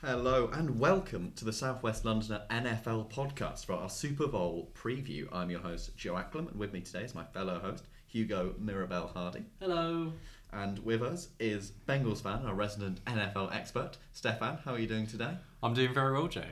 [0.00, 5.26] Hello and welcome to the Southwest Londoner NFL podcast for our Super Bowl preview.
[5.32, 9.08] I'm your host, Joe Acklam, and with me today is my fellow host, Hugo Mirabel
[9.08, 9.42] Hardy.
[9.58, 10.12] Hello.
[10.52, 14.58] And with us is Bengals fan, our resident NFL expert, Stefan.
[14.64, 15.36] How are you doing today?
[15.64, 16.44] I'm doing very well, Joe.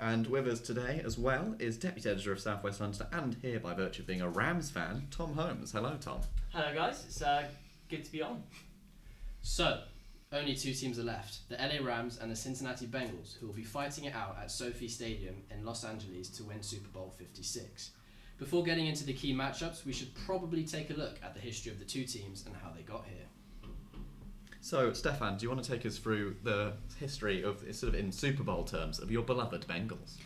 [0.00, 3.74] And with us today as well is Deputy Editor of Southwest Londoner and here by
[3.74, 5.72] virtue of being a Rams fan, Tom Holmes.
[5.72, 6.22] Hello, Tom.
[6.54, 7.04] Hello, guys.
[7.06, 7.44] It's uh,
[7.90, 8.42] good to be on.
[9.42, 9.82] So,
[10.34, 13.64] only two teams are left the LA Rams and the Cincinnati Bengals, who will be
[13.64, 17.92] fighting it out at SoFi Stadium in Los Angeles to win Super Bowl 56.
[18.36, 21.70] Before getting into the key matchups, we should probably take a look at the history
[21.70, 23.70] of the two teams and how they got here.
[24.60, 28.10] So, Stefan, do you want to take us through the history of, sort of in
[28.10, 30.16] Super Bowl terms, of your beloved Bengals?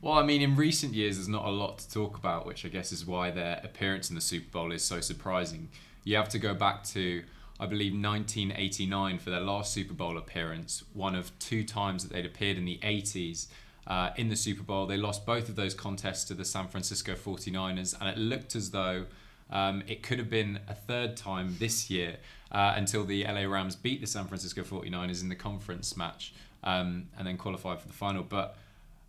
[0.00, 2.68] Well, I mean, in recent years, there's not a lot to talk about, which I
[2.68, 5.68] guess is why their appearance in the Super Bowl is so surprising.
[6.04, 7.22] You have to go back to,
[7.58, 12.26] I believe, 1989 for their last Super Bowl appearance, one of two times that they'd
[12.26, 13.46] appeared in the 80s.
[13.86, 17.14] Uh, in the Super Bowl, they lost both of those contests to the San Francisco
[17.14, 19.06] 49ers, and it looked as though
[19.50, 22.16] um, it could have been a third time this year
[22.50, 27.08] uh, until the LA Rams beat the San Francisco 49ers in the conference match um,
[27.16, 28.22] and then qualified for the final.
[28.22, 28.56] But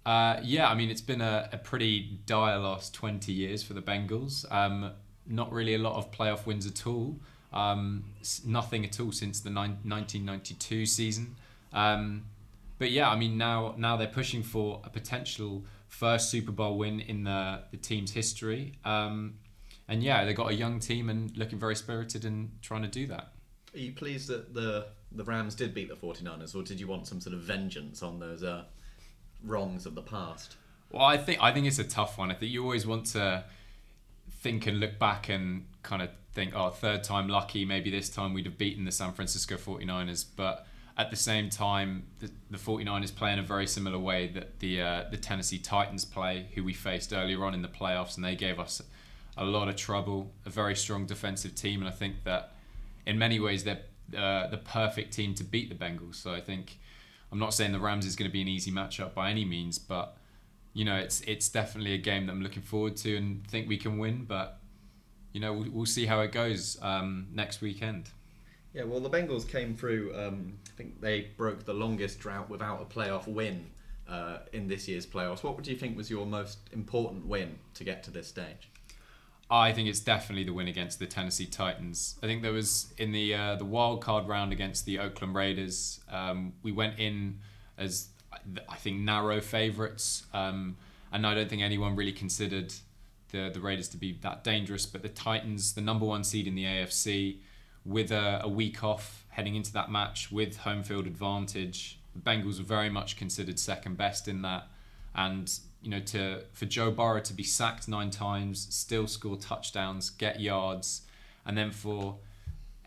[0.06, 3.82] uh, yeah, I mean, it's been a, a, pretty dire last 20 years for the
[3.82, 4.50] Bengals.
[4.52, 4.92] Um,
[5.26, 7.18] not really a lot of playoff wins at all.
[7.54, 8.04] Um,
[8.46, 11.36] nothing at all since the ni- 1992 season.
[11.74, 12.26] Um,
[12.78, 17.00] but yeah, I mean, now now they're pushing for a potential first Super Bowl win
[17.00, 18.74] in the, the team's history.
[18.86, 19.36] Um,
[19.88, 23.08] and yeah, they got a young team and looking very spirited and trying to do
[23.08, 23.32] that.
[23.74, 27.08] Are you pleased that the the Rams did beat the 49ers, or did you want
[27.08, 28.64] some sort of vengeance on those uh,
[29.44, 30.58] wrongs of the past?
[30.92, 32.32] Well, I think I think it's a tough one.
[32.32, 33.46] I think you always want to
[34.42, 37.66] think and look back and kind of think, oh, third time lucky.
[37.66, 42.04] Maybe this time we'd have beaten the San Francisco 49ers, but at the same time,
[42.20, 46.06] the, the 49ers play in a very similar way that the uh, the Tennessee Titans
[46.06, 48.84] play, who we faced earlier on in the playoffs, and they gave us
[49.36, 52.52] a lot of trouble, a very strong defensive team, and I think that
[53.08, 53.82] in many ways they're
[54.16, 56.16] uh, the perfect team to beat the Bengals.
[56.16, 56.78] So I think
[57.32, 59.80] I'm not saying the Rams is going to be an easy matchup by any means,
[59.80, 60.18] but
[60.74, 63.78] you know it's it's definitely a game that I'm looking forward to and think we
[63.78, 64.26] can win.
[64.26, 64.57] But
[65.34, 68.10] you know we'll, we'll see how it goes um, next weekend.
[68.74, 70.14] Yeah, well, the Bengals came through.
[70.16, 73.66] Um, I think they broke the longest drought without a playoff win
[74.08, 75.44] uh, in this year's playoffs.
[75.44, 78.70] What would you think was your most important win to get to this stage?
[79.50, 82.20] I think it's definitely the win against the Tennessee Titans.
[82.22, 86.02] I think there was in the uh, the wild card round against the Oakland Raiders.
[86.12, 87.40] Um, we went in
[87.78, 88.10] as
[88.70, 90.78] I think narrow favourites, um,
[91.12, 92.74] and I don't think anyone really considered
[93.32, 94.86] the the Raiders to be that dangerous.
[94.86, 97.38] But the Titans, the number one seed in the AFC,
[97.86, 102.58] with a, a week off heading into that match with home field advantage, the Bengals
[102.58, 104.68] were very much considered second best in that,
[105.16, 110.10] and you know, to for Joe Burrow to be sacked nine times, still score touchdowns,
[110.10, 111.04] get yards,
[111.46, 112.18] and then for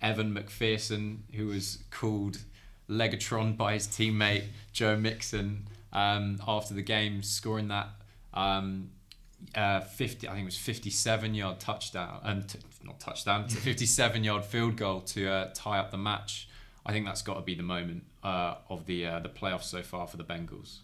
[0.02, 2.38] Evan McPherson, who was called
[2.88, 7.88] Legatron by his teammate Joe Mixon um, after the game, scoring that
[8.34, 8.90] um,
[9.54, 14.24] uh, 50, I think it was 57 yard touchdown, and um, t- not touchdown, 57
[14.24, 16.48] yard field goal to uh, tie up the match.
[16.86, 19.82] I think that's got to be the moment uh, of the uh, the playoffs so
[19.82, 20.78] far for the Bengals.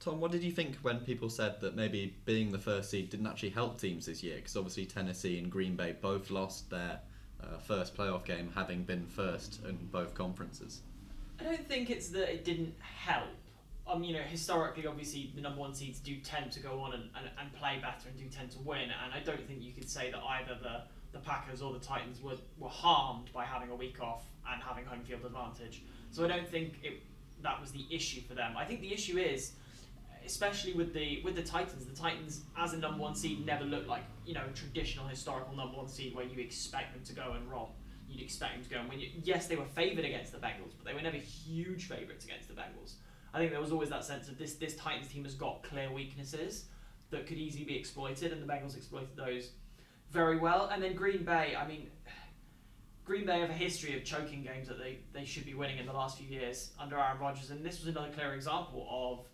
[0.00, 3.26] Tom, what did you think when people said that maybe being the first seed didn't
[3.26, 4.36] actually help teams this year?
[4.36, 6.98] Because obviously Tennessee and Green Bay both lost their
[7.40, 10.80] uh, first playoff game, having been first in both conferences.
[11.38, 13.28] I don't think it's that it didn't help.
[13.86, 17.04] Um, you know, historically, obviously, the number one seeds do tend to go on and,
[17.16, 18.82] and, and play better and do tend to win.
[18.82, 20.82] And I don't think you could say that either the,
[21.12, 24.84] the Packers or the Titans were, were harmed by having a week off and having
[24.84, 25.82] home field advantage.
[26.10, 27.02] So I don't think it,
[27.42, 28.56] that was the issue for them.
[28.56, 29.52] I think the issue is
[30.24, 31.84] especially with the with the Titans.
[31.86, 35.54] The Titans, as a number one seed, never looked like you know a traditional historical
[35.54, 37.70] number one seed where you expect them to go and rob.
[38.08, 39.00] You'd expect them to go and win.
[39.22, 42.54] Yes, they were favoured against the Bengals, but they were never huge favourites against the
[42.54, 42.94] Bengals.
[43.34, 45.92] I think there was always that sense of this this Titans team has got clear
[45.92, 46.66] weaknesses
[47.10, 49.50] that could easily be exploited, and the Bengals exploited those
[50.10, 50.68] very well.
[50.72, 51.88] And then Green Bay, I mean.
[53.04, 55.86] Green Bay have a history of choking games that they, they should be winning in
[55.86, 59.26] the last few years under Aaron Rodgers, and this was another clear example of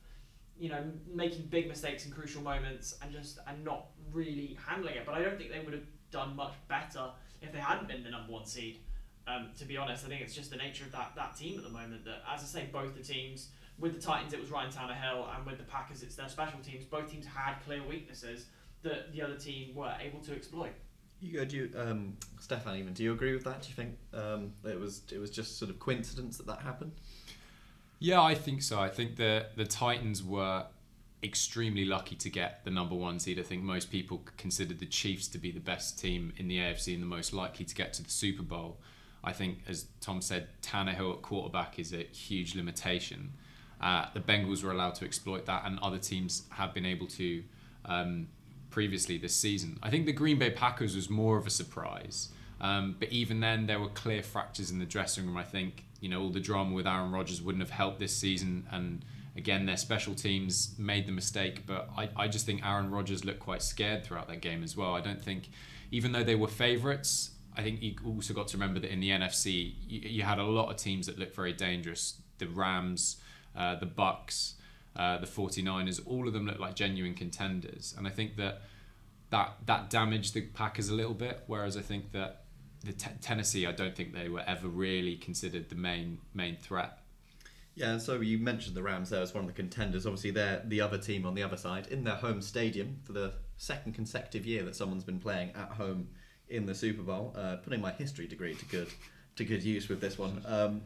[0.59, 5.07] you know, making big mistakes in crucial moments and just and not really handling it.
[5.07, 7.11] But I don't think they would have done much better
[7.41, 8.81] if they hadn't been the number one seed.
[9.27, 11.65] Um, to be honest, I think it's just the nature of that that team at
[11.65, 12.05] the moment.
[12.05, 15.47] That, as I say, both the teams with the Titans, it was Ryan Tannehill, and
[15.47, 16.85] with the Packers, it's their special teams.
[16.85, 18.47] Both teams had clear weaknesses
[18.83, 20.73] that the other team were able to exploit.
[21.21, 22.77] You go, do you, um, Stefan?
[22.77, 23.63] Even do you agree with that?
[23.63, 26.93] Do you think um, it was it was just sort of coincidence that that happened?
[27.99, 28.79] Yeah, I think so.
[28.81, 30.67] I think the the Titans were
[31.23, 33.39] extremely lucky to get the number one seed.
[33.41, 36.95] I think most people considered the Chiefs to be the best team in the AFC
[36.95, 38.79] and the most likely to get to the Super Bowl.
[39.25, 43.33] I think, as Tom said, Tannehill at quarterback is a huge limitation.
[43.81, 47.43] Uh, the Bengals were allowed to exploit that, and other teams have been able to
[47.85, 48.29] um,
[48.71, 49.79] previously this season.
[49.83, 52.31] I think the Green Bay Packers was more of a surprise.
[52.61, 55.37] Um, but even then, there were clear fractures in the dressing room.
[55.37, 58.67] I think you know all the drama with Aaron Rodgers wouldn't have helped this season,
[58.71, 59.05] and
[59.37, 61.67] again, their special teams made the mistake.
[61.67, 64.95] But I, I just think Aaron Rodgers looked quite scared throughout that game as well.
[64.95, 65.51] I don't think,
[65.93, 69.11] even though they were favourites, I think you also got to remember that in the
[69.11, 72.21] NFC, you, you had a lot of teams that looked very dangerous.
[72.39, 73.17] The Rams,
[73.57, 74.55] uh, the Bucs,
[74.97, 77.95] uh, the 49ers, all of them look like genuine contenders.
[77.97, 78.63] And I think that
[79.31, 81.45] that that damaged the Packers a little bit.
[81.47, 82.45] Whereas I think that
[82.85, 86.99] the t- Tennessee, I don't think they were ever really considered the main main threat.
[87.75, 90.05] Yeah, so you mentioned the Rams there as one of the contenders.
[90.05, 93.35] Obviously, they're the other team on the other side in their home stadium for the
[93.57, 96.09] second consecutive year that someone's been playing at home
[96.49, 97.33] in the Super Bowl.
[97.37, 98.89] Uh, putting my history degree to good
[99.37, 100.43] to good use with this one.
[100.47, 100.83] Um,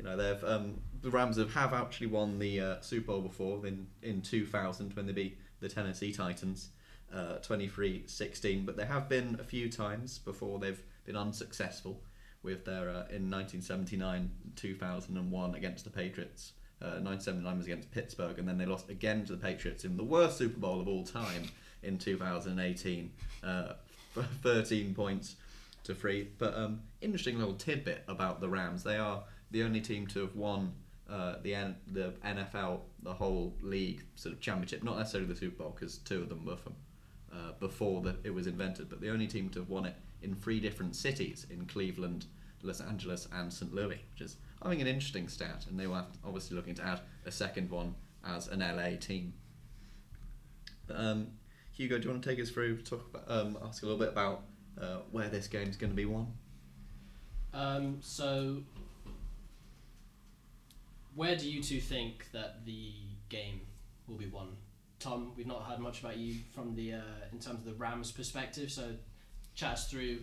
[0.00, 3.66] you know, they've um, the Rams have, have actually won the uh, Super Bowl before
[3.66, 6.70] in in 2000 when they beat the Tennessee Titans.
[7.12, 12.00] Uh, 23-16 but there have been a few times before they've been unsuccessful
[12.44, 18.46] with their uh, in 1979 2001 against the Patriots uh, 1979 was against Pittsburgh and
[18.46, 21.50] then they lost again to the Patriots in the worst Super Bowl of all time
[21.82, 23.10] in 2018
[23.42, 23.72] uh,
[24.42, 25.34] 13 points
[25.82, 30.06] to three but um, interesting little tidbit about the Rams they are the only team
[30.08, 30.72] to have won
[31.08, 35.64] uh, the N- the NFL, the whole league sort of championship, not necessarily the Super
[35.64, 36.74] Bowl because two of them were from
[37.32, 40.34] uh, before that it was invented, but the only team to have won it in
[40.34, 42.26] three different cities in Cleveland,
[42.62, 43.74] Los Angeles, and St.
[43.74, 47.00] Louis, which is I think an interesting stat, and they were obviously looking to add
[47.24, 47.94] a second one
[48.26, 49.32] as an LA team.
[50.94, 51.28] Um,
[51.72, 54.10] Hugo, do you want to take us through, talk about, um, ask a little bit
[54.10, 54.42] about
[54.80, 56.26] uh, where this game's going to be won?
[57.54, 58.58] Um, so,
[61.14, 62.92] where do you two think that the
[63.28, 63.60] game
[64.06, 64.56] will be won?
[64.98, 67.00] Tom, we've not heard much about you from the uh,
[67.32, 68.70] in terms of the Rams' perspective.
[68.70, 68.92] So,
[69.54, 70.18] chat us through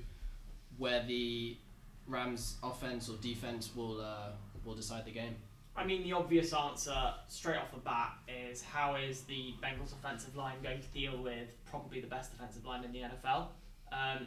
[0.77, 1.57] where the
[2.07, 4.29] Rams' offense or defense will uh,
[4.63, 5.35] will decide the game.
[5.75, 10.35] I mean, the obvious answer straight off the bat is how is the Bengals offensive
[10.35, 13.47] line going to deal with probably the best defensive line in the NFL?
[13.91, 14.25] Um,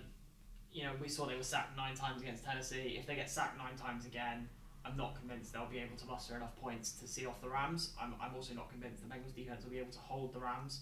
[0.72, 2.96] you know, we saw they were sacked nine times against Tennessee.
[2.98, 4.48] If they get sacked nine times again,
[4.84, 7.92] I'm not convinced they'll be able to muster enough points to see off the Rams.
[8.00, 10.80] I'm, I'm also not convinced the Bengals defense will be able to hold the Rams.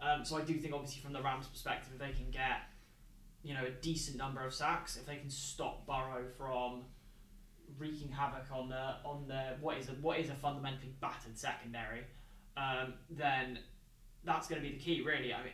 [0.00, 2.62] Um, so I do think, obviously, from the Rams' perspective, if they can get,
[3.42, 6.84] you know, a decent number of sacks, if they can stop Burrow from
[7.78, 12.02] wreaking havoc on the on the what is a what is a fundamentally battered secondary,
[12.56, 13.58] um, then
[14.24, 15.32] that's going to be the key, really.
[15.32, 15.52] I mean,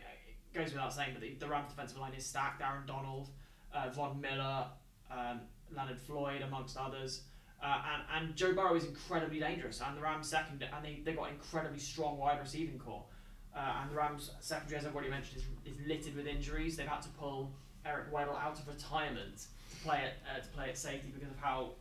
[0.53, 2.61] it goes without saying, but the, the Rams' defensive line is stacked.
[2.61, 3.29] Aaron Donald,
[3.73, 4.67] uh, Von Miller,
[5.11, 5.41] um,
[5.75, 7.23] Leonard Floyd, amongst others.
[7.63, 11.13] Uh, and, and Joe Burrow is incredibly dangerous, and the Rams second, and they they
[11.13, 13.03] got an incredibly strong wide receiving corps,
[13.55, 16.77] uh, and the Rams secondary, as I've already mentioned, is, is littered with injuries.
[16.77, 17.51] They've had to pull
[17.83, 21.39] Eric Weddle out of retirement to play at uh, to play at safety because of
[21.39, 21.71] how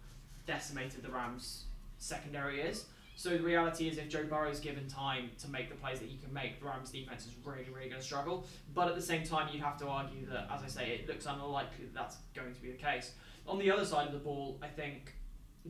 [0.46, 1.64] decimated the Rams
[1.98, 2.86] secondary is.
[3.18, 6.08] So the reality is, if Joe Burrow is given time to make the plays that
[6.08, 8.46] he can make, the Rams defense is really, really going to struggle.
[8.74, 11.24] But at the same time, you'd have to argue that, as I say, it looks
[11.24, 13.12] unlikely that that's going to be the case.
[13.48, 15.14] On the other side of the ball, I think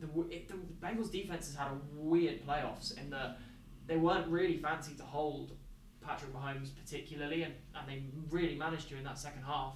[0.01, 3.39] the, it, the Bengals defense has had a weird playoffs in that
[3.85, 5.53] they weren't really fancy to hold
[6.01, 9.75] Patrick Mahomes particularly, and, and they really managed to in that second half.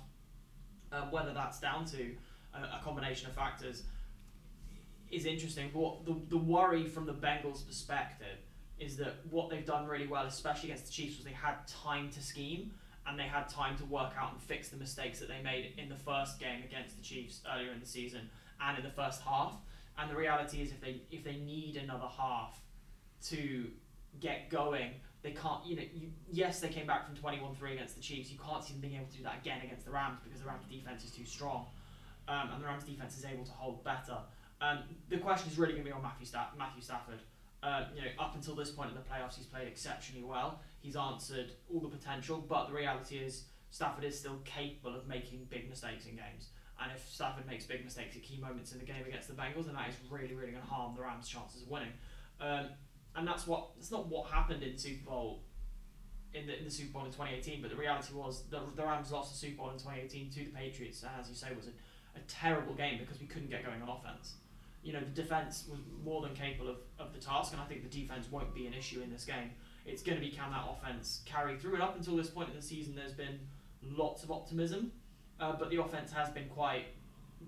[0.93, 2.11] Um, whether that's down to
[2.53, 3.83] a, a, combination of factors
[5.09, 5.71] is interesting.
[5.73, 8.39] But the, the worry from the Bengals' perspective
[8.77, 12.09] is that what they've done really well, especially against the Chiefs, was they had time
[12.09, 12.71] to scheme
[13.07, 15.87] and they had time to work out and fix the mistakes that they made in
[15.89, 19.55] the first game against the Chiefs earlier in the season and in the first half.
[19.97, 22.59] And the reality is, if they if they need another half
[23.29, 23.67] to
[24.19, 25.65] get going, they can't.
[25.65, 28.31] You know, you, yes, they came back from twenty one three against the Chiefs.
[28.31, 30.47] You can't see them being able to do that again against the Rams because the
[30.47, 31.67] Rams defense is too strong,
[32.27, 34.17] um, and the Rams defense is able to hold better.
[34.61, 34.79] Um,
[35.09, 37.19] the question is really going to be on Matthew Staff- Matthew Stafford.
[37.63, 40.61] Uh, you know, up until this point in the playoffs, he's played exceptionally well.
[40.79, 45.45] He's answered all the potential, but the reality is Stafford is still capable of making
[45.49, 46.49] big mistakes in games.
[46.81, 49.65] And if Stafford makes big mistakes at key moments in the game against the Bengals,
[49.65, 51.91] then that is really, really going to harm the Rams' chances of winning.
[52.39, 52.67] Um,
[53.15, 55.43] and that's what that's not what happened in Super Bowl
[56.33, 57.61] in the, in the Super Bowl in 2018.
[57.61, 60.45] But the reality was the, the Rams lost the Super Bowl in 2018 to the
[60.51, 61.71] Patriots, and as you say, was a,
[62.17, 64.35] a terrible game because we couldn't get going on offense.
[64.83, 67.83] you know, the defence was more than capable of, of the task, and I think
[67.83, 69.51] the defence won't be an issue in this game.
[69.85, 72.55] It's going to be can that offence carry through, and up until this point in
[72.55, 73.39] the season, there's been
[73.83, 74.91] lots of optimism,
[75.41, 76.85] uh, but the offence has been quite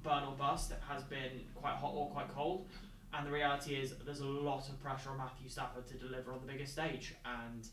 [0.03, 0.71] burn or bust.
[0.71, 2.67] It has been quite hot or quite cold,
[3.13, 6.39] and the reality is there's a lot of pressure on Matthew Stafford to deliver on
[6.45, 7.67] the biggest stage, and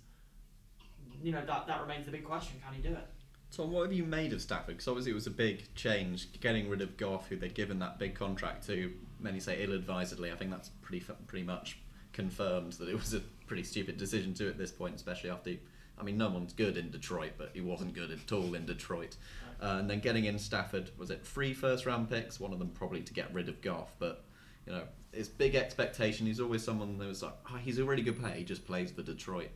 [1.23, 3.07] you know that that remains the big question: can he do it?
[3.50, 4.77] Tom, what have you made of Stafford?
[4.77, 7.99] Because obviously it was a big change, getting rid of Goff, who they'd given that
[7.99, 8.93] big contract to.
[9.19, 10.31] Many say ill-advisedly.
[10.31, 11.79] I think that's pretty pretty much
[12.12, 15.55] confirmed that it was a pretty stupid decision to at this point, especially after.
[16.00, 19.16] I mean, no one's good in Detroit, but he wasn't good at all in Detroit.
[19.62, 22.40] Uh, and then getting in Stafford, was it three first-round picks?
[22.40, 24.25] One of them probably to get rid of Goff, but
[24.66, 26.26] you know, it's big expectation.
[26.26, 28.35] He's always someone that was like, oh, he's a really good player.
[28.35, 29.50] He just plays for Detroit.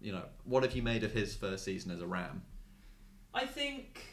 [0.00, 2.42] You know, what have you made of his first season as a Ram?
[3.32, 4.04] I think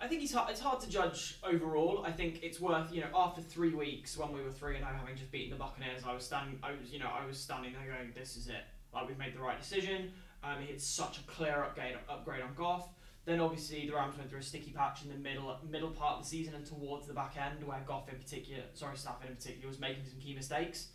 [0.00, 2.04] I think it's hard, it's hard to judge overall.
[2.06, 4.92] I think it's worth you know after three weeks when we were three and I
[4.92, 7.72] having just beaten the Buccaneers, I was standing I was you know I was standing
[7.72, 8.64] there going this is it
[8.94, 10.12] like we've made the right decision.
[10.42, 12.88] Um, it's such a clear upgrade upgrade on Goff.
[13.26, 16.24] Then obviously the Rams went through a sticky patch in the middle middle part of
[16.24, 19.68] the season and towards the back end where Goff in particular, sorry Stafford in particular,
[19.68, 20.88] was making some key mistakes.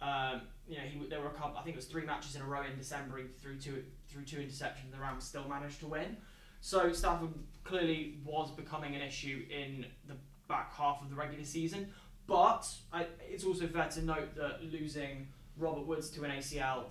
[0.00, 1.56] Um, you know, he, there were a couple.
[1.56, 3.18] I think it was three matches in a row in December.
[3.18, 4.90] He threw two through two interceptions.
[4.92, 6.16] The Rams still managed to win.
[6.60, 7.30] So Stafford
[7.64, 10.14] clearly was becoming an issue in the
[10.48, 11.88] back half of the regular season.
[12.26, 16.84] But I, it's also fair to note that losing Robert Woods to an ACL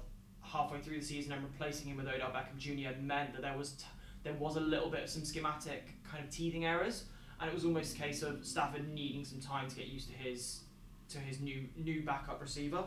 [0.51, 3.00] halfway through the season and replacing him with Odell Beckham Jr.
[3.01, 3.86] meant that there was t-
[4.24, 7.05] there was a little bit of some schematic kind of teething errors,
[7.39, 10.15] and it was almost a case of Stafford needing some time to get used to
[10.15, 10.62] his
[11.10, 12.84] to his new new backup receiver.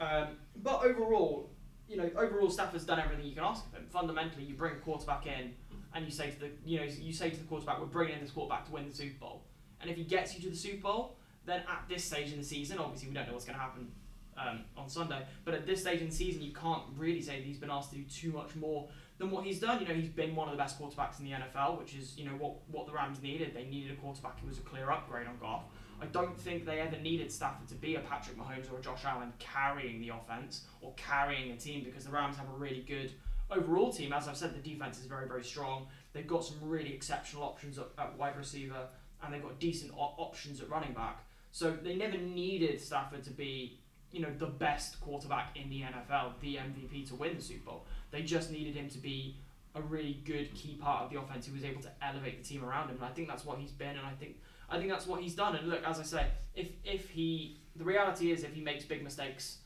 [0.00, 1.50] Um, but overall,
[1.88, 3.86] you know, overall Stafford's done everything you can ask of him.
[3.90, 5.54] Fundamentally, you bring a quarterback in
[5.94, 8.20] and you say to the you know you say to the quarterback, we're bringing in
[8.20, 9.42] this quarterback to win the Super Bowl.
[9.80, 12.44] And if he gets you to the Super Bowl, then at this stage in the
[12.44, 13.90] season, obviously we don't know what's going to happen
[14.36, 17.44] um, on Sunday, but at this stage in the season, you can't really say that
[17.44, 19.80] he's been asked to do too much more than what he's done.
[19.80, 22.24] You know, he's been one of the best quarterbacks in the NFL, which is you
[22.24, 23.54] know what what the Rams needed.
[23.54, 25.64] They needed a quarterback who was a clear upgrade on Goff.
[26.00, 29.04] I don't think they ever needed Stafford to be a Patrick Mahomes or a Josh
[29.04, 33.12] Allen carrying the offense or carrying a team because the Rams have a really good
[33.50, 34.12] overall team.
[34.12, 35.86] As I've said, the defense is very very strong.
[36.12, 38.88] They've got some really exceptional options at, at wide receiver,
[39.22, 41.24] and they've got decent op- options at running back.
[41.52, 43.78] So they never needed Stafford to be,
[44.12, 47.86] you know, the best quarterback in the NFL, the MVP to win the Super Bowl.
[48.10, 49.36] They just needed him to be
[49.74, 52.64] a really good key part of the offense who was able to elevate the team
[52.64, 52.96] around him.
[52.96, 54.36] And I think that's what he's been, and I think
[54.68, 55.56] I think that's what he's done.
[55.56, 59.02] And look, as I say, if if he the reality is if he makes big
[59.02, 59.58] mistakes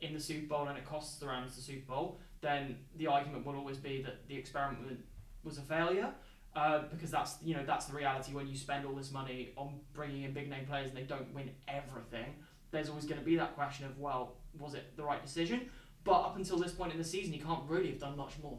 [0.00, 3.44] in the Super Bowl and it costs the Rams the Super Bowl, then the argument
[3.44, 5.00] will always be that the experiment
[5.44, 6.10] was a failure.
[6.56, 9.78] Uh, because that's you know that's the reality when you spend all this money on
[9.92, 12.34] bringing in big name players and they don't win everything.
[12.70, 15.68] There's always going to be that question of well, was it the right decision?
[16.04, 18.58] But up until this point in the season, he can't really have done much more.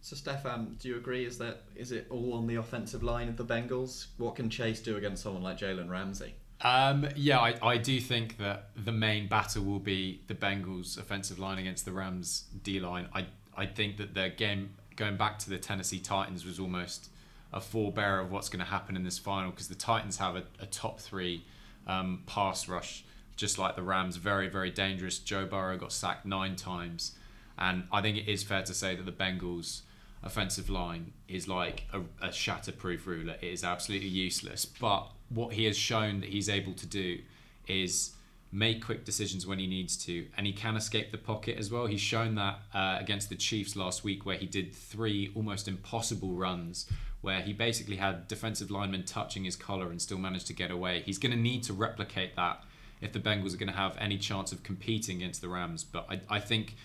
[0.00, 1.24] So Stefan, do you agree?
[1.24, 4.06] Is that is it all on the offensive line of the Bengals?
[4.18, 6.34] What can Chase do against someone like Jalen Ramsey?
[6.60, 11.38] Um, yeah, I, I do think that the main battle will be the Bengals' offensive
[11.38, 13.08] line against the Rams' D line.
[13.14, 13.26] I
[13.56, 17.10] I think that their game going back to the Tennessee Titans was almost
[17.52, 20.44] a forebearer of what's going to happen in this final because the Titans have a,
[20.60, 21.44] a top three
[21.86, 23.04] um, pass rush,
[23.36, 25.18] just like the Rams, very, very dangerous.
[25.18, 27.12] Joe Burrow got sacked nine times.
[27.58, 29.82] And I think it is fair to say that the Bengals'
[30.22, 33.36] offensive line is like a, a shatterproof ruler.
[33.40, 34.64] It is absolutely useless.
[34.64, 37.20] But what he has shown that he's able to do
[37.66, 38.12] is
[38.52, 41.86] make quick decisions when he needs to, and he can escape the pocket as well.
[41.86, 46.32] He's shown that uh, against the Chiefs last week, where he did three almost impossible
[46.32, 46.88] runs,
[47.20, 51.00] where he basically had defensive linemen touching his collar and still managed to get away.
[51.00, 52.62] He's going to need to replicate that
[53.00, 55.84] if the Bengals are going to have any chance of competing against the Rams.
[55.84, 56.76] But I, I think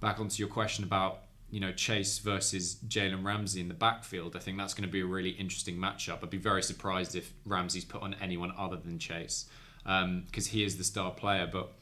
[0.00, 4.40] back onto your question about you know Chase versus Jalen Ramsey in the backfield, I
[4.40, 6.22] think that's going to be a really interesting matchup.
[6.22, 9.46] I'd be very surprised if Ramsey's put on anyone other than Chase
[9.84, 11.48] because um, he is the star player.
[11.50, 11.72] But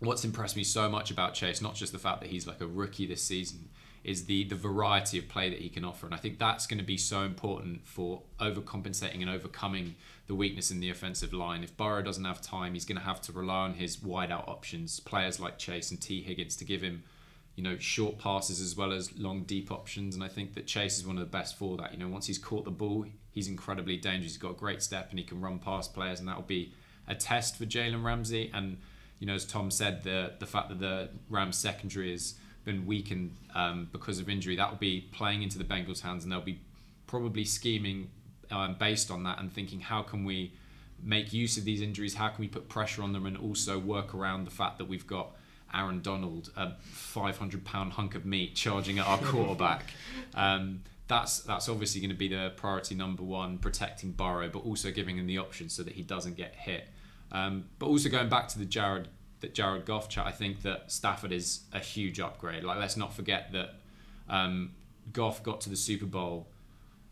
[0.00, 2.66] what's impressed me so much about Chase, not just the fact that he's like a
[2.66, 3.68] rookie this season,
[4.06, 6.78] is the the variety of play that he can offer, and I think that's going
[6.78, 9.96] to be so important for overcompensating and overcoming
[10.28, 11.64] the weakness in the offensive line.
[11.64, 15.00] If Burrow doesn't have time, he's going to have to rely on his wideout options,
[15.00, 17.02] players like Chase and Tee Higgins, to give him
[17.56, 20.14] you know, short passes as well as long, deep options.
[20.14, 21.92] And I think that Chase is one of the best for that.
[21.92, 24.32] You know, once he's caught the ball, he's incredibly dangerous.
[24.32, 26.74] He's got a great step and he can run past players, and that will be
[27.08, 28.50] a test for Jalen Ramsey.
[28.52, 28.76] And
[29.18, 32.34] you know, as Tom said, the the fact that the Rams secondary has
[32.66, 36.30] been weakened um, because of injury, that will be playing into the Bengals' hands, and
[36.30, 36.60] they'll be
[37.06, 38.10] probably scheming
[38.50, 40.52] um, based on that and thinking, how can we
[41.02, 42.14] make use of these injuries?
[42.14, 45.06] How can we put pressure on them and also work around the fact that we've
[45.06, 45.30] got
[45.72, 49.92] Aaron Donald, a 500 pound hunk of meat, charging at our quarterback?
[50.34, 54.90] Um, that's that's obviously going to be the priority number one, protecting Burrow, but also
[54.90, 56.88] giving him the option so that he doesn't get hit.
[57.30, 59.08] Um, but also going back to the Jared
[59.40, 62.64] that Jared Goff chat, I think that Stafford is a huge upgrade.
[62.64, 63.74] Like let's not forget that
[64.28, 64.72] um,
[65.12, 66.48] Goff got to the Super Bowl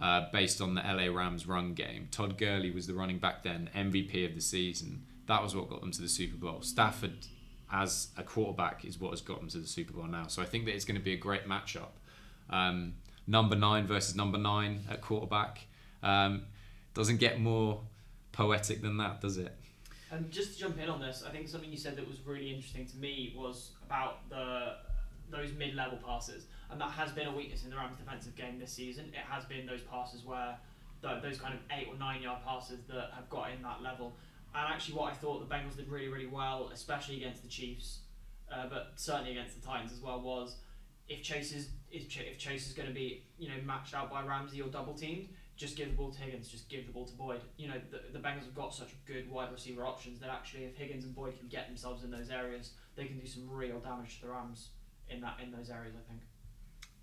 [0.01, 2.09] uh, based on the LA Rams run game.
[2.11, 5.05] Todd Gurley was the running back then, MVP of the season.
[5.27, 6.63] That was what got them to the Super Bowl.
[6.63, 7.27] Stafford,
[7.73, 10.27] as a quarterback, is what has got them to the Super Bowl now.
[10.27, 11.93] So I think that it's going to be a great matchup.
[12.51, 12.95] Um,
[13.27, 15.67] number nine versus number nine at quarterback.
[16.03, 16.43] Um,
[16.93, 17.81] doesn't get more
[18.33, 19.57] poetic than that, does it?
[20.15, 22.55] And just to jump in on this, I think something you said that was really
[22.55, 24.77] interesting to me was about the
[25.31, 28.73] those mid-level passes, and that has been a weakness in the Rams' defensive game this
[28.73, 29.07] season.
[29.07, 30.57] It has been those passes where
[31.03, 34.15] th- those kind of eight or nine-yard passes that have got in that level.
[34.55, 38.01] And actually, what I thought the Bengals did really, really well, especially against the Chiefs,
[38.53, 40.57] uh, but certainly against the Titans as well, was
[41.09, 44.63] if Chase is if Chase is going to be you know matched out by Ramsey
[44.63, 47.41] or double teamed, just give the ball to Higgins, just give the ball to Boyd.
[47.57, 50.77] You know the, the Bengals have got such good wide receiver options that actually if
[50.77, 54.17] Higgins and Boyd can get themselves in those areas, they can do some real damage
[54.17, 54.71] to the Rams
[55.09, 55.95] in that in those areas.
[55.97, 56.23] I think.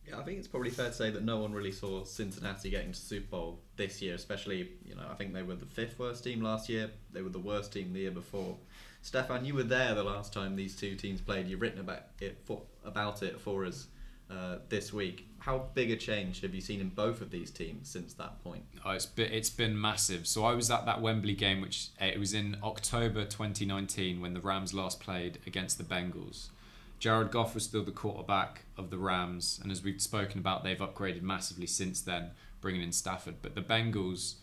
[0.07, 2.91] Yeah, I think it's probably fair to say that no one really saw Cincinnati getting
[2.91, 6.23] to Super Bowl this year, especially, you know, I think they were the fifth worst
[6.23, 6.89] team last year.
[7.11, 8.57] They were the worst team the year before.
[9.03, 11.47] Stefan, you were there the last time these two teams played.
[11.47, 13.87] You've written about it for, about it for us
[14.31, 15.27] uh, this week.
[15.39, 18.63] How big a change have you seen in both of these teams since that point?
[18.85, 20.27] Oh, it's been, it's been massive.
[20.27, 24.33] So I was at that Wembley game, which uh, it was in October 2019 when
[24.33, 26.49] the Rams last played against the Bengals.
[26.99, 30.77] Jared Goff was still the quarterback of the Rams, and as we've spoken about, they've
[30.77, 32.29] upgraded massively since then,
[32.61, 33.37] bringing in Stafford.
[33.41, 34.35] But the Bengals,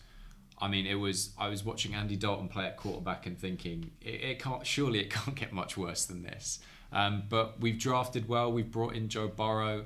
[0.59, 4.21] I mean, it was I was watching Andy Dalton play at quarterback and thinking it,
[4.21, 6.59] it can't surely it can't get much worse than this.
[6.91, 8.51] Um, but we've drafted well.
[8.51, 9.85] We've brought in Joe Burrow,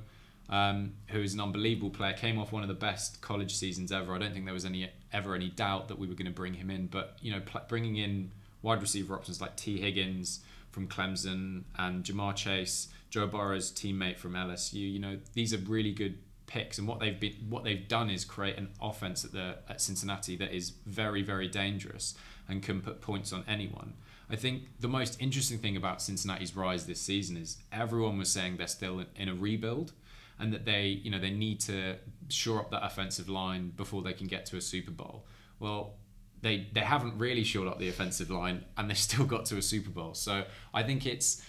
[0.49, 2.13] um, who is an unbelievable player.
[2.13, 4.13] Came off one of the best college seasons ever.
[4.13, 6.53] I don't think there was any ever any doubt that we were going to bring
[6.55, 6.87] him in.
[6.87, 10.39] But you know, pl- bringing in wide receiver options like Tee Higgins
[10.71, 14.91] from Clemson and Ja'Marr Chase, Joe Burrow's teammate from LSU.
[14.91, 18.25] You know, these are really good picks, and what they've been what they've done is
[18.25, 22.15] create an offense at the at Cincinnati that is very very dangerous
[22.47, 23.93] and can put points on anyone.
[24.29, 28.57] I think the most interesting thing about Cincinnati's rise this season is everyone was saying
[28.57, 29.93] they're still in a rebuild
[30.39, 31.97] and that they you know they need to
[32.29, 35.25] shore up that offensive line before they can get to a Super Bowl.
[35.59, 35.95] Well,
[36.41, 39.61] they they haven't really shored up the offensive line and they still got to a
[39.61, 40.13] Super Bowl.
[40.13, 41.43] So I think it's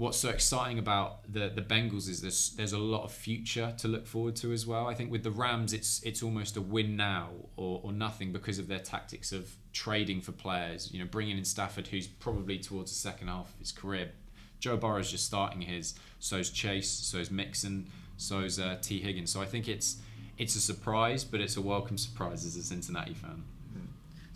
[0.00, 3.86] what's so exciting about the the Bengals is there's there's a lot of future to
[3.86, 4.88] look forward to as well.
[4.88, 8.58] I think with the Rams it's it's almost a win now or, or nothing because
[8.58, 10.90] of their tactics of trading for players.
[10.90, 14.12] You know, bringing in Stafford who's probably towards the second half of his career.
[14.58, 15.94] Joe Burrow's just starting his.
[16.18, 16.90] So's Chase.
[16.90, 17.86] So's Mixon.
[18.16, 19.30] So's uh, Tee Higgins.
[19.30, 19.98] So I think it's
[20.38, 23.44] it's a surprise, but it's a welcome surprise as a Cincinnati fan.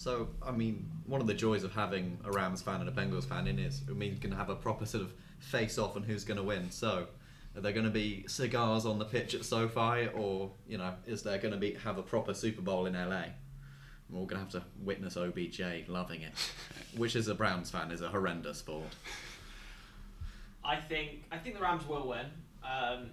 [0.05, 3.25] So, I mean, one of the joys of having a Rams fan and a Bengals
[3.25, 6.25] fan in is means you can have a proper sort of face off on who's
[6.25, 6.71] going to win.
[6.71, 7.07] So,
[7.57, 11.23] are there going to be cigars on the pitch at SoFi, or you know, is
[11.23, 13.23] there going to be have a proper Super Bowl in LA?
[14.11, 16.33] We're all going to have to witness OBJ loving it,
[16.99, 18.95] which as a Browns fan is a horrendous sport.
[20.63, 22.27] I think I think the Rams will win.
[22.63, 23.09] Um,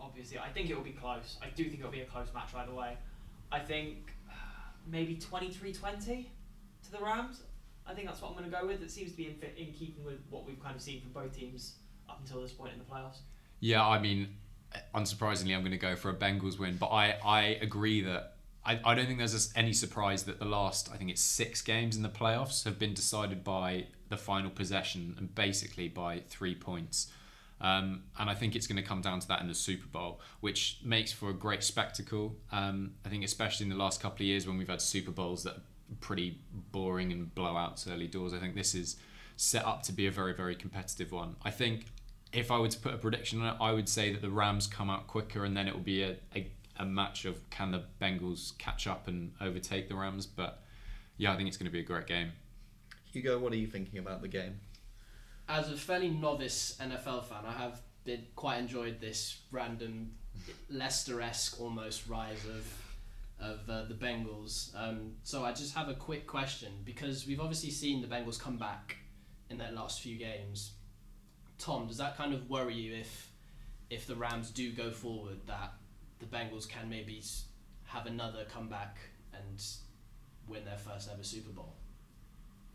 [0.00, 1.36] obviously, I think it will be close.
[1.40, 2.96] I do think it'll be a close match either way.
[3.52, 4.17] I think
[4.90, 6.26] maybe 23-20
[6.84, 7.42] to the Rams.
[7.86, 8.82] I think that's what I'm going to go with.
[8.82, 11.12] It seems to be in, fit, in keeping with what we've kind of seen from
[11.12, 11.76] both teams
[12.08, 13.18] up until this point in the playoffs.
[13.60, 14.36] Yeah, I mean,
[14.94, 18.80] unsurprisingly, I'm going to go for a Bengals win, but I, I agree that I,
[18.84, 22.02] I don't think there's any surprise that the last, I think it's six games in
[22.02, 27.10] the playoffs have been decided by the final possession and basically by three points.
[27.60, 30.20] Um, and I think it's going to come down to that in the Super Bowl,
[30.40, 32.36] which makes for a great spectacle.
[32.52, 35.42] Um, I think, especially in the last couple of years when we've had Super Bowls
[35.42, 35.62] that are
[36.00, 36.38] pretty
[36.72, 38.96] boring and blowouts early doors, I think this is
[39.36, 41.36] set up to be a very, very competitive one.
[41.42, 41.86] I think
[42.32, 44.66] if I were to put a prediction on it, I would say that the Rams
[44.66, 47.84] come out quicker and then it will be a, a, a match of can the
[48.00, 50.26] Bengals catch up and overtake the Rams.
[50.26, 50.62] But
[51.16, 52.32] yeah, I think it's going to be a great game.
[53.12, 54.60] Hugo, what are you thinking about the game?
[55.48, 60.12] As a fairly novice NFL fan, I have been quite enjoyed this random
[60.70, 62.66] Leicester-esque almost rise of
[63.40, 64.74] of uh, the Bengals.
[64.76, 68.56] Um, so I just have a quick question because we've obviously seen the Bengals come
[68.56, 68.96] back
[69.48, 70.72] in their last few games.
[71.56, 73.30] Tom, does that kind of worry you if
[73.90, 75.72] if the Rams do go forward that
[76.18, 77.22] the Bengals can maybe
[77.84, 78.98] have another comeback
[79.32, 79.64] and
[80.46, 81.74] win their first ever Super Bowl?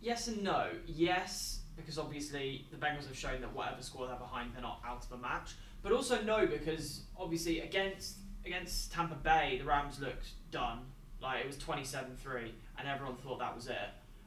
[0.01, 0.69] Yes and no.
[0.85, 5.03] Yes, because obviously the Bengals have shown that whatever score they're behind, they're not out
[5.03, 5.55] of the match.
[5.81, 10.79] But also no, because obviously against against Tampa Bay, the Rams looked done.
[11.21, 13.77] Like it was 27-3, and everyone thought that was it.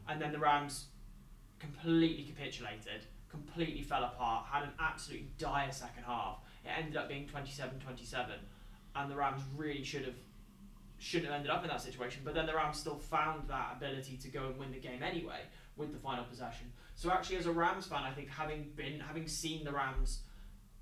[0.08, 0.86] And then the Rams
[1.58, 6.38] completely capitulated, completely fell apart, had an absolutely dire second half.
[6.64, 8.28] It ended up being 27-27,
[8.94, 10.14] and the Rams really should have
[10.98, 12.22] shouldn't have ended up in that situation.
[12.24, 15.40] But then the Rams still found that ability to go and win the game anyway
[15.76, 16.72] with the final possession.
[16.94, 20.20] So actually, as a Rams fan, I think having been having seen the Rams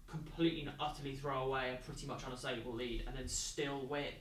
[0.06, 4.14] completely and utterly throw away a pretty much unassailable lead and then still win,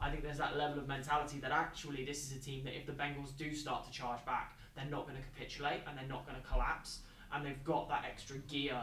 [0.00, 2.86] I think there's that level of mentality that actually this is a team that if
[2.86, 6.24] the Bengals do start to charge back, they're not going to capitulate and they're not
[6.26, 7.00] going to collapse,
[7.32, 8.80] and they've got that extra gear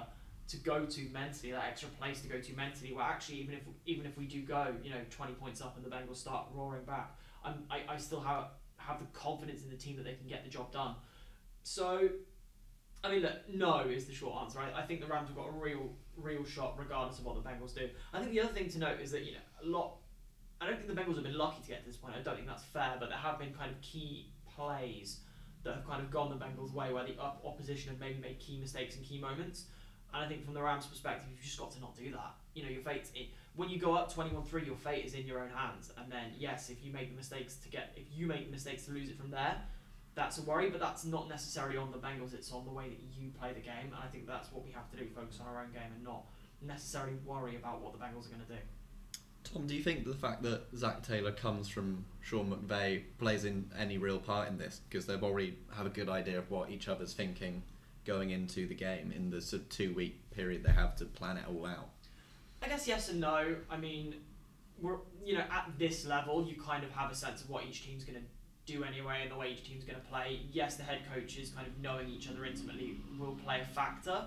[0.49, 2.93] to go to mentally, that extra place to go to mentally.
[2.93, 5.85] Where actually, even if even if we do go, you know, twenty points up and
[5.85, 9.75] the Bengals start roaring back, I'm, I I still have have the confidence in the
[9.75, 10.95] team that they can get the job done.
[11.67, 12.07] So,
[13.03, 14.59] I mean, look, no is the short answer.
[14.59, 17.47] I, I think the Rams have got a real real shot regardless of what the
[17.47, 17.89] Bengals do.
[18.13, 19.97] I think the other thing to note is that you know a lot.
[20.61, 22.15] I don't think the Bengals have been lucky to get to this point.
[22.15, 25.19] I don't think that's fair, but there have been kind of key plays
[25.63, 28.39] that have kind of gone the Bengals' way, where the op- opposition have maybe made
[28.39, 29.65] key mistakes in key moments.
[30.13, 32.35] And I think from the Rams' perspective, you've just got to not do that.
[32.53, 33.25] You know, your fate's in,
[33.57, 35.91] when you go up 21-3, your fate is in your own hands.
[35.97, 38.85] And then, yes, if you make the mistakes to get, if you make the mistakes
[38.85, 39.57] to lose it from there,
[40.17, 40.69] that's a worry.
[40.69, 42.33] But that's not necessarily on the Bengals.
[42.33, 43.85] It's on the way that you play the game.
[43.85, 46.03] And I think that's what we have to do: focus on our own game and
[46.03, 46.23] not
[46.61, 48.59] necessarily worry about what the Bengals are going to do.
[49.43, 53.69] Tom, do you think the fact that Zac Taylor comes from Sean McVay plays in
[53.79, 54.81] any real part in this?
[54.89, 57.63] Because they've already have a good idea of what each other's thinking
[58.03, 61.37] going into the game in the sort of two week period they have to plan
[61.37, 61.89] it all out.
[62.61, 63.55] I guess yes and no.
[63.69, 64.15] I mean,
[64.81, 67.85] we're you know at this level, you kind of have a sense of what each
[67.85, 68.25] team's going to
[68.67, 70.41] do anyway, and the way each team's going to play.
[70.51, 74.25] Yes, the head coaches kind of knowing each other intimately will play a factor,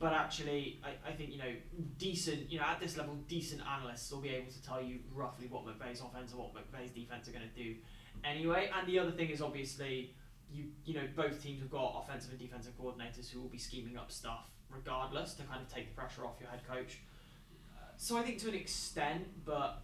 [0.00, 1.52] but actually, I, I think you know
[1.98, 5.46] decent you know at this level, decent analysts will be able to tell you roughly
[5.46, 7.76] what McVay's offense and what McVay's defense are going to do
[8.24, 8.70] anyway.
[8.76, 10.14] And the other thing is obviously.
[10.54, 13.96] You, you know both teams have got offensive and defensive coordinators who will be scheming
[13.96, 16.98] up stuff regardless to kind of take the pressure off your head coach.
[17.96, 19.82] So I think to an extent, but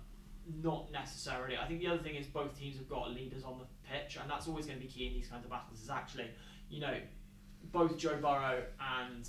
[0.63, 1.57] not necessarily.
[1.57, 4.31] I think the other thing is both teams have got leaders on the pitch, and
[4.31, 5.81] that's always going to be key in these kinds of battles.
[5.81, 6.31] Is actually,
[6.69, 6.95] you know,
[7.73, 8.63] both Joe Burrow
[9.01, 9.29] and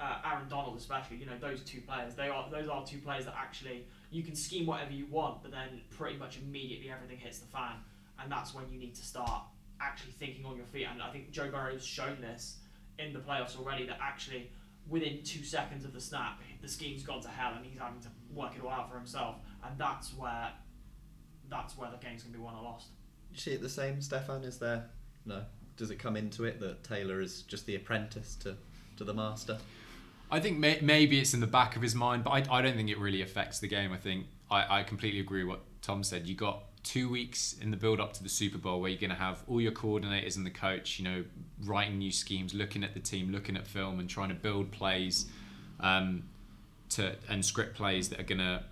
[0.00, 2.14] uh, Aaron Donald, especially, you know, those two players.
[2.14, 5.50] They are those are two players that actually you can scheme whatever you want, but
[5.50, 7.76] then pretty much immediately everything hits the fan,
[8.18, 9.42] and that's when you need to start
[9.80, 10.86] actually thinking on your feet.
[10.90, 12.58] And I think Joe Burrow has shown this
[12.98, 14.50] in the playoffs already that actually
[14.88, 18.08] within two seconds of the snap, the scheme's gone to hell, and he's having to
[18.34, 20.50] work it all out for himself, and that's where
[21.48, 22.88] that's where the game's gonna be won or lost.
[23.32, 24.44] You see it the same, Stefan?
[24.44, 24.86] Is there
[25.24, 25.42] no?
[25.76, 28.54] Does it come into it that Taylor is just the apprentice to,
[28.98, 29.56] to the master?
[30.30, 32.76] I think may- maybe it's in the back of his mind, but I, I don't
[32.76, 33.92] think it really affects the game.
[33.92, 36.26] I think I, I completely agree with what Tom said.
[36.26, 39.10] You got two weeks in the build up to the Super Bowl where you're going
[39.10, 41.24] to have all your coordinators and the coach, you know,
[41.64, 45.26] writing new schemes, looking at the team, looking at film, and trying to build plays
[45.80, 46.22] um,
[46.90, 48.62] to and script plays that are to,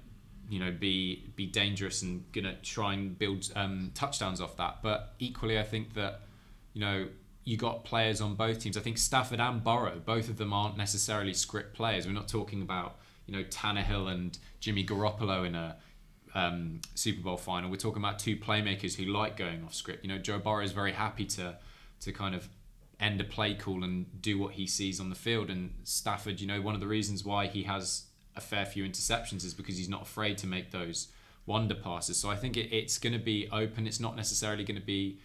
[0.49, 4.79] you know, be be dangerous and to try and build um, touchdowns off that.
[4.83, 6.21] But equally, I think that
[6.75, 7.09] you know
[7.45, 8.77] you got players on both teams.
[8.77, 12.07] I think Stafford and Burrow, both of them aren't necessarily script players.
[12.07, 15.77] We're not talking about you know Tannehill and Jimmy Garoppolo in a
[16.35, 17.71] um, Super Bowl final.
[17.71, 20.05] We're talking about two playmakers who like going off script.
[20.05, 21.57] You know, Joe Burrow is very happy to
[22.01, 22.49] to kind of
[23.01, 25.51] end a play call and do what he sees on the field.
[25.51, 28.05] And Stafford, you know, one of the reasons why he has
[28.39, 31.09] a fair few interceptions is because he's not afraid to make those
[31.45, 32.17] wonder passes.
[32.17, 33.87] So I think it, it's going to be open.
[33.87, 35.19] It's not necessarily going to be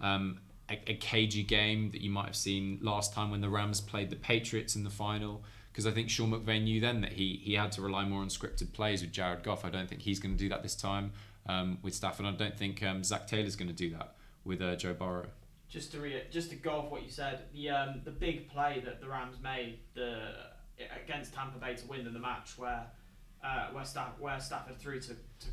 [0.00, 3.80] um, a, a cagey game that you might have seen last time when the Rams
[3.80, 5.42] played the Patriots in the final
[5.72, 8.28] because I think Sean McVay knew then that he he had to rely more on
[8.28, 9.64] scripted plays with Jared Goff.
[9.64, 11.12] I don't think he's going to do that this time
[11.46, 12.26] um, with Stafford.
[12.26, 15.26] I don't think um, Zac Taylor's going to do that with uh, Joe Burrow.
[15.68, 18.82] Just to re- just to go off what you said, the um, the big play
[18.84, 20.32] that the Rams made the
[21.04, 22.86] against Tampa Bay to win in the match, where
[23.44, 25.46] uh, where Staff- where Stafford threw to, to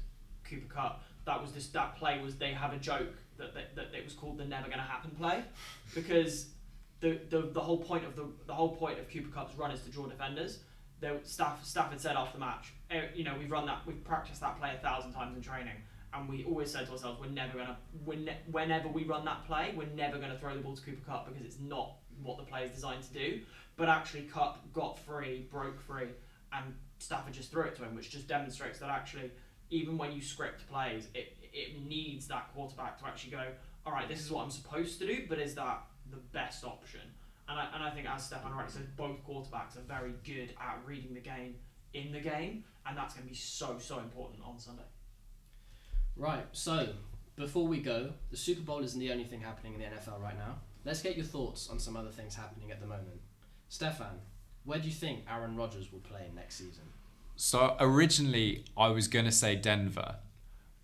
[0.50, 3.94] Cooper Kupp, that was this that play was they have a joke that, that, that
[3.94, 5.44] it was called the never gonna happen play,
[5.94, 6.48] because
[7.00, 9.82] the, the the whole point of the the whole point of Cooper Kupp's run is
[9.82, 10.60] to draw defenders.
[11.02, 14.40] The staff Stafford said after the match, "Eh, you know, we've run that, we've practiced
[14.42, 15.76] that play a thousand times in training,
[16.14, 19.46] and we always said to ourselves, we're never gonna, we're ne- whenever we run that
[19.46, 22.44] play, we're never gonna throw the ball to Cooper Kupp because it's not what the
[22.44, 23.42] play is designed to do.
[23.78, 26.08] But actually, Kupp got free, broke free,
[26.54, 29.32] and Stafford just threw it to him, which just demonstrates that actually,
[29.70, 33.46] even when you script plays, it it needs that quarterback to actually go,
[33.86, 37.02] all right, this is what I'm supposed to do, but is that the best option.
[37.48, 40.80] And I, and I think, as Stefan rightly said, both quarterbacks are very good at
[40.86, 41.56] reading the game
[41.94, 44.84] in the game, and that's going to be so, so important on Sunday.
[46.18, 46.90] Right, so
[47.36, 50.38] before we go, the Super Bowl isn't the only thing happening in the NFL right
[50.38, 50.56] now.
[50.84, 53.22] Let's get your thoughts on some other things happening at the moment.
[53.76, 54.22] Stefan,
[54.64, 56.86] where do you think Aaron Rodgers will play next season?
[57.36, 60.16] So originally I was going to say Denver,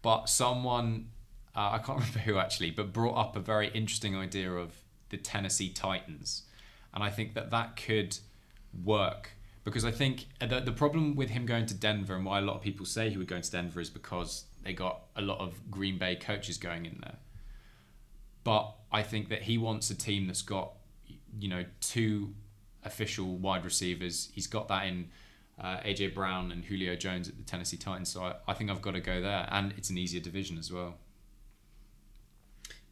[0.01, 1.08] but someone,
[1.56, 4.75] uh, I can't remember who actually, but brought up a very interesting idea of
[5.08, 6.43] the Tennessee Titans.
[6.93, 8.17] And I think that that could
[8.84, 9.32] work
[9.63, 12.58] because I think the, the problem with him going to Denver and why a lot
[12.58, 15.71] of people say he would go to Denver is because they got a lot of
[15.71, 17.19] Green Bay coaches going in there.
[18.43, 20.73] But I think that he wants a team that's got,
[21.39, 22.34] you know, two
[22.84, 24.30] official wide receivers.
[24.34, 25.10] He's got that in
[25.60, 28.10] uh, AJ Brown and Julio Jones at the Tennessee Titans.
[28.10, 30.72] So I, I think I've got to go there, and it's an easier division as
[30.72, 30.96] well.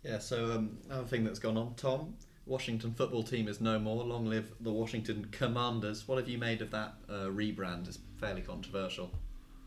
[0.04, 4.04] Yeah, so um, another thing that's gone on, Tom, Washington football team is no more.
[4.04, 6.08] Long live the Washington Commanders.
[6.08, 7.88] What have you made of that uh, rebrand?
[7.88, 9.12] It's fairly controversial.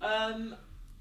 [0.00, 0.56] Um,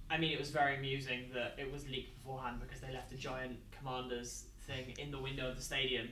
[0.10, 3.16] I mean, it was very amusing that it was leaked beforehand because they left a
[3.16, 6.10] giant Commanders thing in the window of the stadium.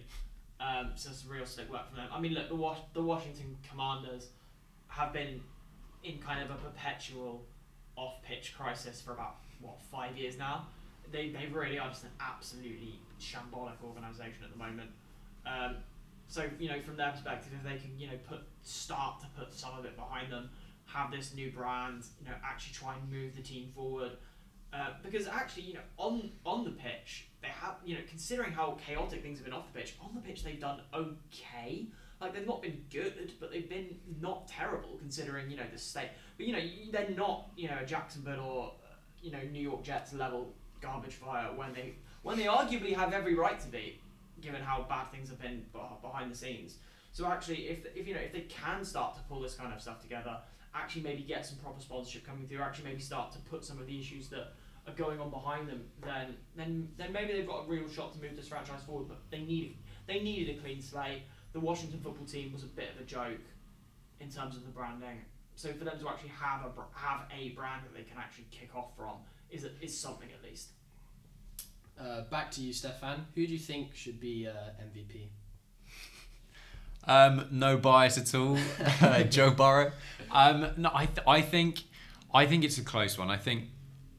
[0.59, 2.09] Um, so it's real slick work from them.
[2.11, 4.27] I mean, look, the Was- the Washington Commanders
[4.87, 5.41] have been
[6.03, 7.45] in kind of a perpetual
[7.95, 10.67] off-pitch crisis for about what five years now.
[11.11, 14.91] They they really are just an absolutely shambolic organisation at the moment.
[15.45, 15.77] Um,
[16.27, 19.53] so you know, from their perspective, if they can you know put start to put
[19.53, 20.49] some of it behind them,
[20.85, 24.11] have this new brand, you know, actually try and move the team forward.
[24.71, 28.77] Uh, because actually, you know, on on the pitch, they have, you know, considering how
[28.85, 31.87] chaotic things have been off the pitch, on the pitch they've done okay.
[32.21, 36.09] Like they've not been good, but they've been not terrible considering you know the state.
[36.37, 39.83] But you know, they're not you know a Jacksonville or uh, you know New York
[39.83, 43.99] Jets level garbage fire when they when they arguably have every right to be,
[44.41, 45.65] given how bad things have been
[46.01, 46.75] behind the scenes.
[47.11, 49.81] So actually, if if you know if they can start to pull this kind of
[49.81, 50.37] stuff together,
[50.75, 53.87] actually maybe get some proper sponsorship coming through, actually maybe start to put some of
[53.87, 54.53] the issues that
[54.89, 58.21] are going on behind them, then then then maybe they've got a real shot to
[58.21, 59.07] move this franchise forward.
[59.07, 61.23] But they need they needed a clean slate.
[61.53, 63.41] The Washington football team was a bit of a joke
[64.19, 65.21] in terms of the branding.
[65.55, 68.75] So for them to actually have a have a brand that they can actually kick
[68.75, 69.17] off from
[69.49, 70.69] is a, is something at least.
[71.99, 73.25] Uh, back to you, Stefan.
[73.35, 75.27] Who do you think should be uh, MVP?
[77.05, 78.57] Um, no bias at all.
[79.01, 79.91] Uh, Joe Burrow.
[80.31, 81.83] Um, no, I, th- I think,
[82.33, 83.29] I think it's a close one.
[83.29, 83.69] I think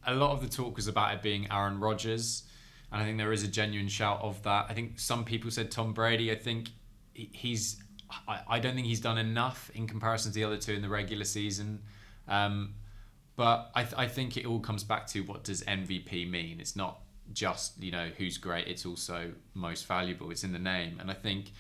[0.06, 2.44] a lot of the talk was about it being Aaron Rodgers,
[2.92, 4.66] and I think there is a genuine shout of that.
[4.68, 6.30] I think some people said Tom Brady.
[6.30, 6.70] I think
[7.14, 7.82] he's.
[8.26, 11.22] I, don't think he's done enough in comparison to the other two in the regular
[11.22, 11.80] season.
[12.26, 12.74] Um,
[13.36, 16.58] but I, th- I think it all comes back to what does MVP mean?
[16.58, 18.66] It's not just you know who's great.
[18.66, 20.30] It's also most valuable.
[20.30, 21.52] It's in the name, and I think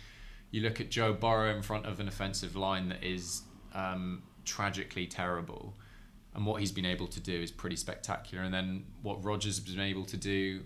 [0.50, 3.42] you look at Joe Burrow in front of an offensive line that is
[3.74, 5.74] um, tragically terrible,
[6.34, 8.44] and what he's been able to do is pretty spectacular.
[8.44, 10.62] And then what Rodgers has been able to do,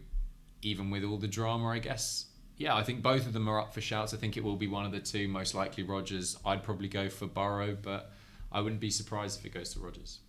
[0.63, 2.27] even with all the drama, I guess.
[2.57, 4.15] Yeah, I think both of them are up for shouts.
[4.15, 6.39] I think it will be one of the two, most likely Rodgers.
[6.45, 8.13] I'd probably go for Burrow, but
[8.53, 10.21] I wouldn't be surprised if it goes to Rodgers.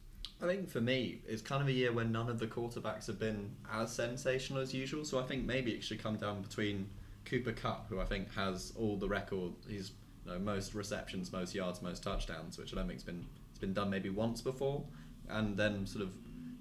[0.41, 3.19] I think for me, it's kind of a year where none of the quarterbacks have
[3.19, 5.05] been as sensational as usual.
[5.05, 6.89] So I think maybe it should come down between
[7.25, 9.53] Cooper Kupp, who I think has all the record.
[9.67, 9.91] He's
[10.25, 13.73] you know, most receptions, most yards, most touchdowns, which I don't think's been it's been
[13.73, 14.83] done maybe once before.
[15.29, 16.13] And then sort of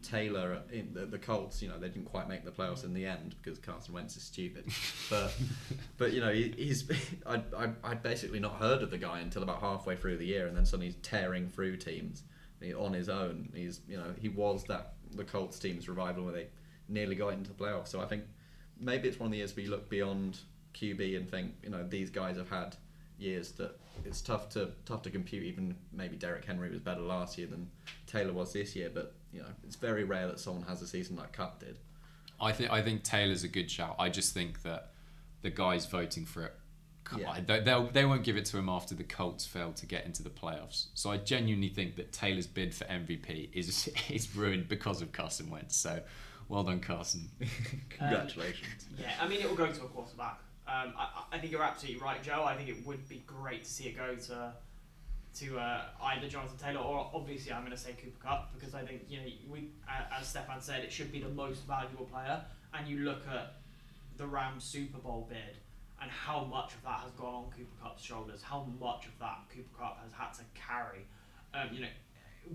[0.04, 1.62] Taylor in the, the Colts.
[1.62, 4.22] You know they didn't quite make the playoffs in the end because Carson Wentz is
[4.22, 4.66] stupid.
[5.10, 5.34] But
[5.98, 6.90] but you know he, he's
[7.26, 10.46] I I I'd basically not heard of the guy until about halfway through the year,
[10.46, 12.22] and then suddenly he's tearing through teams
[12.78, 13.50] on his own.
[13.54, 16.46] He's you know he was that the Colts team's revival where they
[16.88, 17.88] nearly got into the playoffs.
[17.88, 18.24] So I think
[18.78, 20.38] maybe it's one of the years where you look beyond
[20.74, 22.76] QB and think you know these guys have had
[23.18, 25.44] years that it's tough to tough to compute.
[25.44, 27.70] Even maybe Derrick Henry was better last year than
[28.06, 31.16] Taylor was this year, but you know it's very rare that someone has a season
[31.16, 31.78] like Kupp did.
[32.40, 33.96] I think I think Taylor's a good shout.
[33.98, 34.90] I just think that
[35.42, 36.54] the guys voting for it,
[37.16, 37.30] Yeah.
[37.30, 40.06] I, they, they'll, they won't give it to him after the Colts failed to get
[40.06, 40.86] into the playoffs.
[40.94, 45.50] So I genuinely think that Taylor's bid for MVP is is ruined because of Carson
[45.50, 45.76] Wentz.
[45.76, 46.00] So
[46.48, 47.28] well done, Carson.
[48.00, 48.88] Um, Congratulations.
[48.98, 50.40] Yeah, I mean it will go to a quarterback.
[50.66, 52.44] Um, I, I- think you're absolutely right, Joe.
[52.44, 54.52] I think it would be great to see it go to
[55.40, 58.82] to uh, either Jonathan Taylor or obviously I'm going to say Cooper Kupp because I
[58.82, 59.68] think you know we
[60.16, 62.40] as Stefan said it should be the most valuable player.
[62.72, 63.54] And you look at
[64.16, 65.56] the Rams Super Bowl bid
[66.00, 69.38] and how much of that has gone on Cooper Kupp's shoulders, how much of that
[69.54, 71.04] Cooper Kupp has had to carry.
[71.52, 71.88] Um, you know,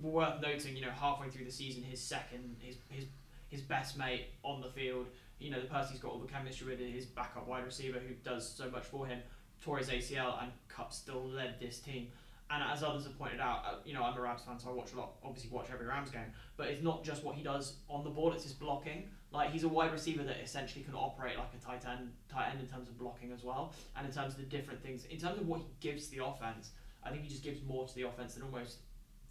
[0.01, 3.05] worth noting, you know, halfway through the season, his second, his his
[3.49, 5.07] his best mate on the field,
[5.39, 8.13] you know, the person he's got all the chemistry with, his backup wide receiver who
[8.23, 9.19] does so much for him,
[9.63, 12.07] tore his ACL and Kupp still led this team.
[12.51, 14.73] And as others have pointed out, uh, you know, I'm a Rams fan, so I
[14.73, 16.33] watch a lot, obviously watch every Rams game.
[16.57, 19.07] But it's not just what he does on the ball; it's his blocking.
[19.31, 22.59] Like he's a wide receiver that essentially can operate like a tight end, tight end
[22.59, 25.05] in terms of blocking as well, and in terms of the different things.
[25.05, 26.71] In terms of what he gives to the offense,
[27.03, 28.77] I think he just gives more to the offense than almost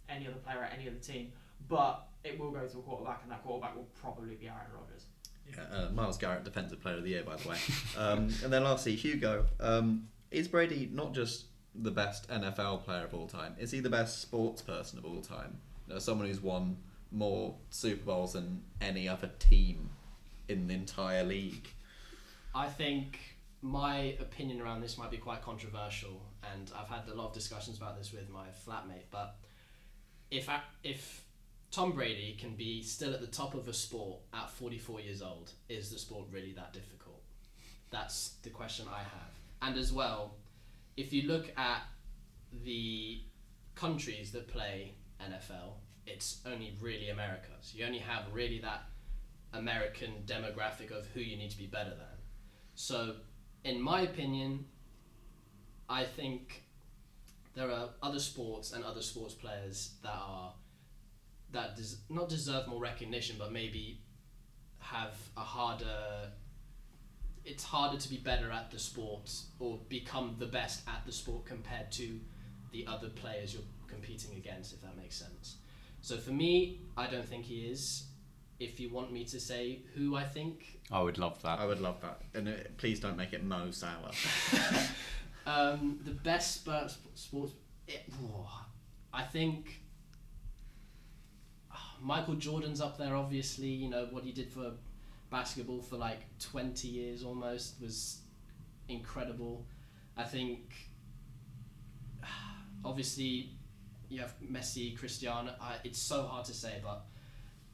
[0.07, 1.33] any other player at any other team.
[1.67, 5.07] But it will go to a quarterback, and that quarterback will probably be Aaron Rodgers.
[5.55, 7.57] Yeah, uh, Myles Garrett, Defensive Player of the Year, by the way.
[7.97, 9.45] Um, and then lastly, Hugo.
[9.59, 13.55] Um, is Brady not just the best NFL player of all time?
[13.59, 15.57] Is he the best sports person of all time?
[15.87, 16.77] You know, someone who's won
[17.11, 19.89] more Super Bowls than any other team
[20.47, 21.67] in the entire league.
[22.53, 23.19] I think
[23.61, 26.21] my opinion around this might be quite controversial,
[26.53, 29.05] and I've had a lot of discussions about this with my flatmate.
[29.11, 29.35] But
[30.31, 31.23] if I, if
[31.71, 35.51] Tom Brady can be still at the top of a sport at 44 years old,
[35.67, 37.21] is the sport really that difficult?
[37.91, 39.39] That's the question I have.
[39.61, 40.35] And as well,
[40.97, 41.83] if you look at
[42.63, 43.21] the
[43.75, 45.73] countries that play NFL,
[46.07, 47.51] it's only really America.
[47.61, 48.83] So you only have really that
[49.53, 52.17] American demographic of who you need to be better than.
[52.75, 53.15] So,
[53.63, 54.65] in my opinion,
[55.87, 56.63] I think
[57.55, 60.53] there are other sports and other sports players that are
[61.51, 64.01] that des- not deserve more recognition, but maybe
[64.79, 66.31] have a harder.
[67.45, 71.45] It's harder to be better at the sport or become the best at the sport
[71.45, 72.19] compared to
[72.71, 75.57] the other players you're competing against, if that makes sense.
[76.01, 78.03] So for me, I don't think he is.
[78.59, 81.59] If you want me to say who I think, I would love that.
[81.59, 82.21] I would love that.
[82.33, 84.11] And uh, please don't make it Mo Salah.
[85.45, 87.53] um, the best sports, sports
[87.87, 88.65] it, oh,
[89.13, 89.81] I think
[92.01, 93.15] Michael Jordan's up there.
[93.15, 94.71] Obviously, you know what he did for
[95.29, 98.19] basketball for like twenty years almost was
[98.87, 99.65] incredible.
[100.17, 100.73] I think
[102.85, 103.51] obviously
[104.09, 105.53] you have Messi, Cristiano.
[105.61, 107.05] I, it's so hard to say, but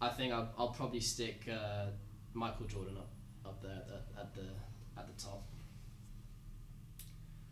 [0.01, 1.85] I think I'll, I'll probably stick uh,
[2.33, 3.09] Michael Jordan up,
[3.45, 5.43] up there at the, at the at the top.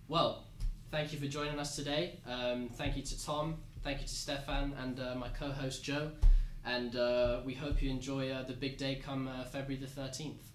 [0.07, 0.45] Well,
[0.91, 2.19] thank you for joining us today.
[2.27, 3.55] Um, thank you to Tom.
[3.83, 6.11] Thank you to Stefan and uh, my co-host Joe.
[6.65, 10.52] And uh, we hope you enjoy uh, the big day come uh, February the thirteenth.